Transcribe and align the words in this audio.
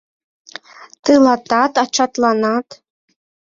—Тылатат, 1.03 1.73
ачатланат... 1.83 2.67